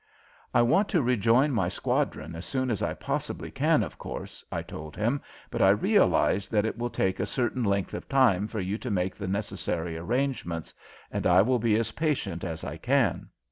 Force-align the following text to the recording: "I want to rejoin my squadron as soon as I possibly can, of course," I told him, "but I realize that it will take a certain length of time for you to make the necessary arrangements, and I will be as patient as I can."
"I 0.51 0.63
want 0.63 0.89
to 0.89 1.01
rejoin 1.03 1.51
my 1.51 1.69
squadron 1.69 2.35
as 2.35 2.47
soon 2.47 2.71
as 2.71 2.81
I 2.81 2.95
possibly 2.95 3.51
can, 3.51 3.83
of 3.83 3.99
course," 3.99 4.43
I 4.51 4.63
told 4.63 4.95
him, 4.97 5.21
"but 5.51 5.61
I 5.61 5.69
realize 5.69 6.47
that 6.47 6.65
it 6.65 6.75
will 6.75 6.89
take 6.89 7.19
a 7.19 7.27
certain 7.27 7.63
length 7.63 7.93
of 7.93 8.09
time 8.09 8.47
for 8.47 8.59
you 8.59 8.79
to 8.79 8.89
make 8.89 9.15
the 9.15 9.27
necessary 9.27 9.95
arrangements, 9.99 10.73
and 11.11 11.27
I 11.27 11.43
will 11.43 11.59
be 11.59 11.75
as 11.75 11.91
patient 11.91 12.43
as 12.43 12.63
I 12.63 12.77
can." 12.77 13.29